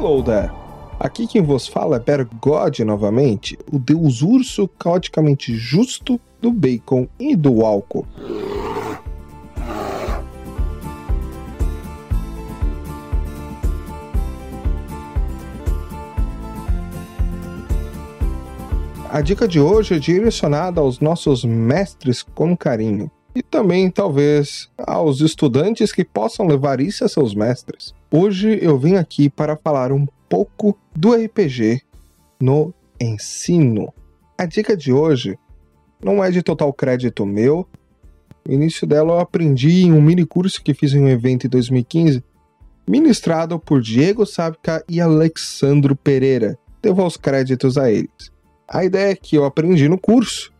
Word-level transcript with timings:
Hello 0.00 0.22
there! 0.22 0.48
Aqui 1.00 1.26
quem 1.26 1.42
vos 1.42 1.66
fala 1.66 1.96
é 1.96 1.98
Bergode 1.98 2.84
novamente, 2.84 3.58
o 3.68 3.80
deus 3.80 4.22
urso 4.22 4.68
caoticamente 4.78 5.52
justo 5.56 6.20
do 6.40 6.52
bacon 6.52 7.08
e 7.18 7.34
do 7.34 7.66
álcool. 7.66 8.06
A 19.10 19.20
dica 19.20 19.48
de 19.48 19.58
hoje 19.58 19.96
é 19.96 19.98
direcionada 19.98 20.80
aos 20.80 21.00
nossos 21.00 21.44
mestres 21.44 22.22
com 22.22 22.56
carinho 22.56 23.10
e 23.38 23.42
também 23.42 23.88
talvez 23.88 24.68
aos 24.76 25.20
estudantes 25.20 25.92
que 25.92 26.04
possam 26.04 26.44
levar 26.44 26.80
isso 26.80 27.04
a 27.04 27.08
seus 27.08 27.36
mestres. 27.36 27.94
Hoje 28.10 28.58
eu 28.60 28.76
vim 28.76 28.96
aqui 28.96 29.30
para 29.30 29.56
falar 29.56 29.92
um 29.92 30.08
pouco 30.28 30.76
do 30.92 31.14
RPG 31.14 31.82
no 32.40 32.74
ensino. 33.00 33.94
A 34.36 34.44
dica 34.44 34.76
de 34.76 34.92
hoje 34.92 35.38
não 36.02 36.22
é 36.22 36.32
de 36.32 36.42
total 36.42 36.72
crédito 36.72 37.24
meu. 37.24 37.64
O 38.48 38.50
início 38.52 38.84
dela 38.88 39.12
eu 39.12 39.20
aprendi 39.20 39.82
em 39.82 39.92
um 39.92 40.02
mini 40.02 40.26
curso 40.26 40.60
que 40.60 40.74
fiz 40.74 40.92
em 40.92 41.00
um 41.00 41.08
evento 41.08 41.46
em 41.46 41.50
2015, 41.50 42.24
ministrado 42.88 43.56
por 43.56 43.80
Diego 43.80 44.26
Sábica 44.26 44.84
e 44.88 45.00
Alexandro 45.00 45.94
Pereira. 45.94 46.58
Devo 46.82 47.06
os 47.06 47.16
créditos 47.16 47.78
a 47.78 47.88
eles. 47.88 48.32
A 48.66 48.84
ideia 48.84 49.14
que 49.14 49.36
eu 49.36 49.44
aprendi 49.44 49.88
no 49.88 49.96
curso 49.96 50.52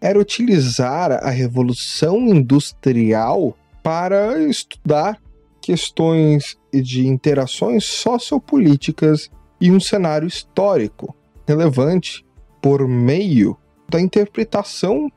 era 0.00 0.18
utilizar 0.18 1.12
a 1.12 1.30
revolução 1.30 2.18
industrial 2.28 3.56
para 3.82 4.42
estudar 4.42 5.20
questões 5.60 6.58
de 6.72 7.06
interações 7.06 7.84
sociopolíticas 7.84 9.30
e 9.60 9.70
um 9.70 9.78
cenário 9.78 10.26
histórico 10.26 11.14
relevante 11.46 12.24
por 12.62 12.86
meio 12.88 13.56
da 13.88 14.00
interpretação 14.00 15.10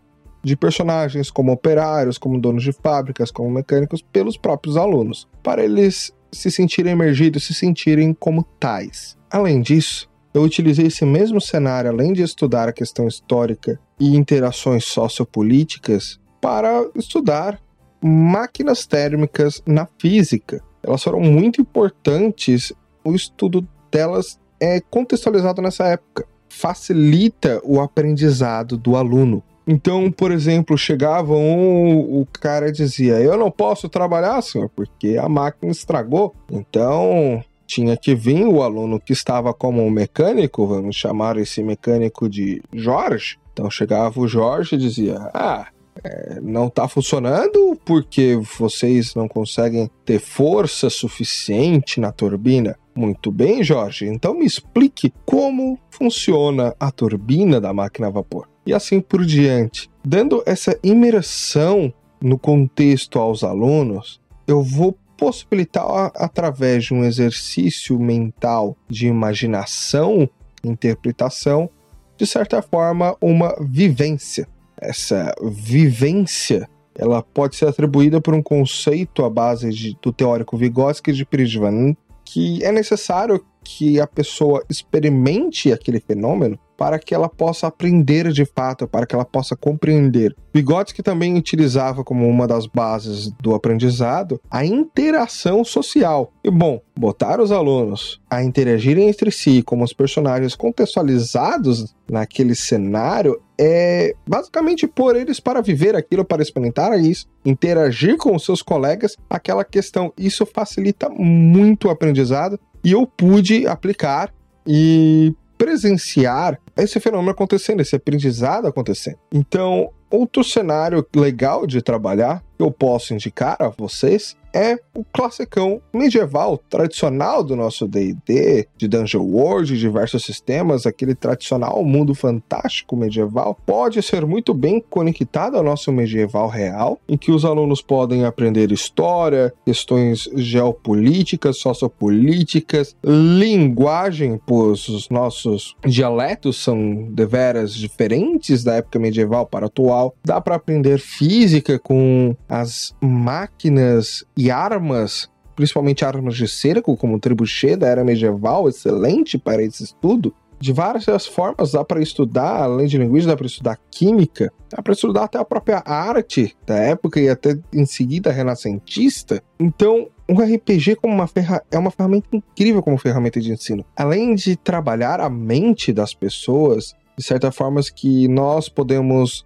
de 0.44 0.58
personagens 0.58 1.31
como 1.31 1.53
operários, 1.53 2.18
como 2.18 2.40
donos 2.40 2.64
de 2.64 2.73
fábricas, 2.73 3.31
como 3.31 3.50
mecânicos, 3.50 4.02
pelos 4.02 4.38
próprios 4.38 4.75
alunos, 4.75 5.28
para 5.42 5.64
eles 5.64 6.12
se 6.31 6.52
sentirem 6.52 6.92
emergidos, 6.92 7.45
se 7.45 7.53
sentirem 7.53 8.14
como 8.14 8.44
tais. 8.59 9.18
Além 9.31 9.62
disso, 9.62 10.09
eu 10.34 10.42
utilizei 10.42 10.88
esse 10.88 11.06
mesmo 11.06 11.39
cenário, 11.39 11.92
além 11.92 12.12
de 12.12 12.22
estudar 12.22 12.67
a 12.67 12.73
questão 12.73 13.08
histórica 13.08 13.80
e 14.00 14.16
interações 14.16 14.86
sociopolíticas, 14.86 16.20
para 16.42 16.86
estudar 16.95 17.59
máquinas 18.02 18.86
térmicas 18.86 19.62
na 19.66 19.88
física. 19.98 20.62
Elas 20.81 21.02
foram 21.02 21.22
muito 21.22 21.62
importantes, 21.62 22.73
o 23.03 23.16
estudo 23.16 23.66
delas 23.90 24.40
é 24.59 24.81
contextualizado 24.81 25.62
nessa 25.62 25.86
época. 25.86 26.25
Facilita 26.50 27.62
o 27.64 27.80
aprendizado 27.80 28.78
do 28.78 28.95
aluno. 28.95 29.42
Então, 29.66 30.12
por 30.12 30.31
exemplo, 30.31 30.78
chegava 30.78 31.34
um, 31.34 32.22
o 32.22 32.25
cara 32.25 32.72
dizia: 32.72 33.20
Eu 33.22 33.38
não 33.38 33.50
posso 33.50 33.88
trabalhar, 33.88 34.42
senhor, 34.42 34.70
porque 34.70 35.18
a 35.18 35.30
máquina 35.30 35.72
estragou. 35.72 36.36
Então, 36.52 37.44
tinha 37.73 37.97
que 37.97 38.13
vir 38.13 38.45
o 38.45 38.61
aluno 38.61 38.99
que 38.99 39.13
estava 39.13 39.52
como 39.52 39.83
um 39.83 39.89
mecânico, 39.89 40.67
vamos 40.67 40.95
chamar 40.95 41.38
esse 41.38 41.63
mecânico 41.63 42.29
de 42.29 42.61
Jorge. 42.71 43.38
Então 43.52 43.69
chegava 43.69 44.19
o 44.19 44.27
Jorge 44.27 44.75
e 44.75 44.77
dizia: 44.77 45.17
Ah, 45.33 45.67
é, 46.03 46.39
não 46.39 46.67
está 46.67 46.88
funcionando 46.88 47.75
porque 47.83 48.39
vocês 48.57 49.16
não 49.16 49.28
conseguem 49.28 49.89
ter 50.06 50.19
força 50.19 50.88
suficiente 50.89 52.00
na 52.00 52.12
turbina. 52.12 52.78
Muito 52.95 53.31
bem, 53.31 53.63
Jorge. 53.63 54.06
Então 54.06 54.35
me 54.35 54.45
explique 54.45 55.12
como 55.25 55.79
funciona 55.89 56.75
a 56.79 56.91
turbina 56.91 57.59
da 57.59 57.73
máquina 57.73 58.07
a 58.07 58.12
vapor. 58.12 58.47
E 58.66 58.73
assim 58.73 59.01
por 59.01 59.25
diante. 59.25 59.89
Dando 60.06 60.44
essa 60.45 60.78
imersão 60.83 61.91
no 62.22 62.38
contexto 62.38 63.19
aos 63.19 63.44
alunos, 63.44 64.22
eu 64.47 64.62
vou 64.62 64.95
possibilitar, 65.18 66.12
através 66.16 66.85
de 66.85 66.94
um 66.94 67.03
exercício 67.03 68.00
mental 68.00 68.75
de 68.88 69.07
imaginação, 69.07 70.29
interpretação, 70.63 71.69
de 72.18 72.25
certa 72.25 72.62
forma, 72.62 73.16
uma 73.22 73.56
vivência. 73.59 74.47
Essa 74.79 75.34
vivência 75.41 76.68
ela 76.96 77.24
pode 77.24 77.56
ser 77.56 77.68
atribuída 77.68 78.22
por 78.22 78.34
um 78.34 78.41
conceito 78.41 79.25
à 79.25 79.29
base 79.29 79.69
de, 79.72 79.97
do 80.01 80.13
teórico 80.13 80.57
Vygotsky 80.57 81.12
de 81.12 81.25
Pridvan, 81.25 81.95
que 82.24 82.63
é 82.63 82.72
necessário 82.72 83.44
que 83.63 84.00
a 84.00 84.06
pessoa 84.06 84.63
experimente 84.69 85.72
aquele 85.72 86.00
fenômeno 86.00 86.59
para 86.78 87.00
que 87.00 87.13
ela 87.13 87.29
possa 87.29 87.67
aprender 87.67 88.31
de 88.31 88.45
fato, 88.45 88.88
para 88.88 89.06
que 89.06 89.16
ela 89.16 89.25
possa 89.25 89.56
compreender. 89.56 90.35
Vygotsky 90.53 91.01
também 91.01 91.35
utilizava 91.35 92.03
como 92.03 92.28
uma 92.28 92.47
das 92.47 92.67
bases 92.67 93.31
do 93.41 93.56
aprendizado 93.56 94.39
a 94.50 94.66
interação 94.66 95.63
social. 95.63 96.31
E 96.44 96.51
bom, 96.51 96.79
botar 96.95 97.39
os 97.39 97.51
alunos 97.51 98.22
a 98.29 98.44
interagirem 98.44 99.09
entre 99.09 99.31
si 99.31 99.63
como 99.63 99.83
os 99.83 99.94
personagens 99.94 100.56
contextualizados 100.56 101.95
naquele 102.09 102.56
cenário 102.56 103.41
é 103.59 104.13
basicamente 104.28 104.88
pôr 104.88 105.16
eles 105.16 105.39
para 105.39 105.62
viver 105.62 105.95
aquilo, 105.95 106.25
para 106.25 106.41
experimentar 106.41 107.00
isso, 107.00 107.28
interagir 107.45 108.17
com 108.17 108.35
os 108.35 108.44
seus 108.44 108.62
colegas, 108.62 109.16
aquela 109.29 109.63
questão. 109.63 110.12
Isso 110.17 110.45
facilita 110.45 111.09
muito 111.09 111.88
o 111.88 111.91
aprendizado 111.91 112.59
e 112.83 112.91
eu 112.91 113.07
pude 113.07 113.66
aplicar 113.66 114.33
e 114.67 115.33
presenciar 115.58 116.59
esse 116.75 117.00
fenômeno 117.00 117.31
acontecendo, 117.31 117.81
esse 117.81 117.96
aprendizado 117.96 118.68
acontecendo. 118.68 119.18
Então, 119.31 119.91
outro 120.09 120.44
cenário 120.44 121.06
legal 121.16 121.66
de 121.66 121.81
trabalhar 121.81 122.44
que 122.58 122.64
eu 122.64 122.72
posso 122.72 123.14
indicar 123.14 123.58
a 123.59 123.69
vocês 123.69 124.36
é 124.53 124.78
o 124.96 125.03
classicão 125.03 125.81
medieval 125.94 126.58
tradicional 126.69 127.44
do 127.44 127.56
nosso 127.56 127.88
D&D, 127.88 128.68
de 128.78 128.88
Dungeon 128.88 129.24
World, 129.24 129.74
de 129.74 129.80
diversos 129.80 130.24
sistemas, 130.24 130.86
aquele 130.86 131.16
tradicional 131.16 131.84
mundo 131.84 132.16
fantástico 132.16 132.96
medieval, 132.96 133.58
pode 133.66 134.02
ser 134.02 134.25
muito 134.25 134.53
bem 134.53 134.84
conectado 134.90 135.58
ao 135.58 135.63
nosso 135.63 135.92
medieval 135.92 136.47
real, 136.47 137.00
em 137.08 137.18
que 137.18 137.31
os 137.31 137.44
alunos 137.44 137.81
podem 137.81 138.25
aprender 138.25 138.72
história, 138.72 139.53
questões 139.66 140.30
geopolíticas, 140.36 141.58
sociopolíticas, 141.58 142.96
linguagem, 143.03 144.40
pois 144.46 144.88
os 144.88 145.09
nossos 145.09 145.75
dialetos 145.86 146.63
são 146.63 147.09
deveras 147.12 147.74
diferentes 147.74 148.63
da 148.63 148.75
época 148.75 149.00
medieval 149.00 149.46
para 149.46 149.66
a 149.66 149.69
atual. 149.74 150.16
Dá 150.24 150.40
para 150.40 150.56
aprender 150.56 151.00
física 151.00 151.80
com 151.80 152.36
as 152.47 152.96
máquinas 153.02 154.24
e 154.44 154.52
armas, 154.52 155.30
principalmente 155.56 156.04
armas 156.04 156.36
de 156.36 156.50
cerco, 156.50 156.98
como 156.98 157.16
o 157.16 157.20
trebuchet 157.20 157.78
da 157.78 157.88
era 157.88 158.04
medieval, 158.04 158.68
excelente 158.68 159.38
para 159.38 159.64
esse 159.64 159.86
estudo. 159.86 160.36
De 160.59 160.74
várias 160.74 161.26
formas 161.26 161.72
dá 161.72 161.81
para 161.84 162.02
estudar, 162.02 162.64
além 162.64 162.88
de 162.88 162.98
linguística, 162.98 163.31
dá 163.31 163.38
para 163.38 163.46
estudar 163.46 163.80
química, 163.90 164.52
dá 164.70 164.84
para 164.84 164.92
estudar 164.92 165.24
até 165.24 165.38
a 165.38 165.46
própria 165.46 165.81
arte 165.86 166.58
da 166.66 166.76
época 166.76 167.22
e 167.22 167.30
até 167.30 167.58
em 167.74 167.86
seguida 167.86 168.34
renascentista. 168.34 169.42
Então, 169.58 170.09
um 170.28 170.36
RPG 170.36 170.98
como 170.98 171.14
uma 171.14 171.28
ferra 171.28 171.64
é 171.72 171.78
uma 171.78 171.92
ferramenta 171.92 172.28
incrível 172.34 172.84
como 172.84 172.98
ferramenta 172.98 173.40
de 173.40 173.50
ensino. 173.50 173.86
Além 173.96 174.36
de 174.36 174.58
trabalhar 174.58 175.22
a 175.22 175.30
mente 175.30 175.94
das 175.94 176.14
pessoas, 176.14 176.94
de 177.18 177.24
certa 177.24 177.51
forma 177.51 177.81
que 177.95 178.27
nós 178.27 178.69
podemos 178.69 179.45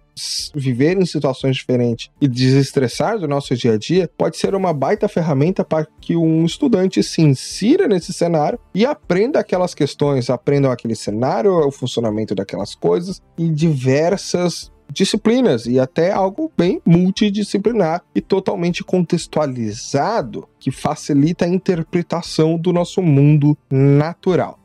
viver 0.54 1.00
em 1.00 1.06
situações 1.06 1.56
diferentes 1.56 2.10
e 2.20 2.26
desestressar 2.26 3.18
do 3.18 3.28
nosso 3.28 3.54
dia 3.54 3.74
a 3.74 3.78
dia, 3.78 4.10
pode 4.18 4.36
ser 4.36 4.54
uma 4.54 4.72
baita 4.72 5.08
ferramenta 5.08 5.64
para 5.64 5.86
que 6.00 6.16
um 6.16 6.44
estudante 6.44 7.02
se 7.02 7.22
insira 7.22 7.86
nesse 7.86 8.12
cenário 8.12 8.58
e 8.74 8.84
aprenda 8.84 9.38
aquelas 9.38 9.74
questões, 9.74 10.28
aprenda 10.28 10.72
aquele 10.72 10.96
cenário, 10.96 11.52
o 11.52 11.70
funcionamento 11.70 12.34
daquelas 12.34 12.74
coisas 12.74 13.22
e 13.36 13.48
diversas 13.48 14.72
disciplinas 14.92 15.66
e 15.66 15.78
até 15.78 16.10
algo 16.10 16.50
bem 16.56 16.80
multidisciplinar 16.84 18.02
e 18.14 18.20
totalmente 18.20 18.82
contextualizado 18.82 20.48
que 20.58 20.70
facilita 20.70 21.44
a 21.44 21.48
interpretação 21.48 22.58
do 22.58 22.72
nosso 22.72 23.02
mundo 23.02 23.56
natural. 23.70 24.58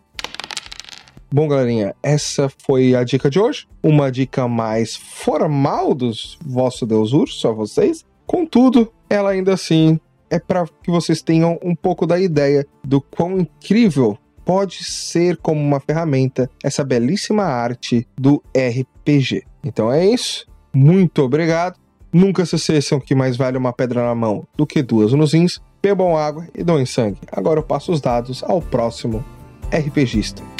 Bom, 1.35 1.47
galerinha, 1.47 1.95
essa 2.03 2.47
foi 2.63 2.94
a 2.94 3.03
dica 3.03 3.27
de 3.27 3.39
hoje. 3.39 3.65
Uma 3.81 4.12
dica 4.12 4.47
mais 4.47 4.95
formal 4.95 5.95
dos 5.95 6.38
vosso 6.45 6.85
Deus 6.85 7.12
Urso 7.12 7.47
a 7.47 7.51
vocês. 7.51 8.06
Contudo, 8.27 8.94
ela 9.09 9.31
ainda 9.31 9.51
assim 9.51 10.00
é 10.30 10.38
para 10.38 10.68
que 10.83 10.91
vocês 10.91 11.24
tenham 11.24 11.57
um 11.63 11.74
pouco 11.74 12.06
da 12.06 12.19
ideia 12.19 12.63
do 12.83 13.01
quão 13.01 13.39
incrível 13.39 14.15
pode 14.45 14.83
ser 14.83 15.38
como 15.38 15.59
uma 15.59 15.80
ferramenta 15.80 16.47
essa 16.63 16.83
belíssima 16.83 17.45
arte 17.45 18.07
do 18.15 18.39
RPG. 18.56 19.41
Então 19.63 19.91
é 19.91 20.06
isso. 20.06 20.45
Muito 20.71 21.24
obrigado. 21.24 21.79
Nunca 22.13 22.45
se 22.45 22.57
esqueçam 22.57 23.00
que 23.00 23.15
mais 23.15 23.36
vale 23.36 23.57
uma 23.57 23.74
pedra 23.74 24.03
na 24.03 24.13
mão 24.13 24.47
do 24.56 24.68
que 24.68 24.83
duas 24.83 25.13
nos 25.13 25.33
rins. 25.33 25.59
Bebam 25.81 26.15
água 26.15 26.47
e 26.53 26.63
doem 26.63 26.86
sangue. 26.86 27.18
Agora 27.31 27.59
eu 27.59 27.63
passo 27.63 27.91
os 27.91 28.00
dados 28.00 28.44
ao 28.44 28.62
próximo 28.62 29.25
RPGista. 29.71 30.52